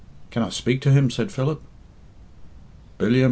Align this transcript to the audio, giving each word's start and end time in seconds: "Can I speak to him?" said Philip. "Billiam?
"Can 0.31 0.41
I 0.41 0.49
speak 0.49 0.81
to 0.81 0.91
him?" 0.91 1.11
said 1.11 1.31
Philip. 1.31 1.61
"Billiam? 2.97 3.19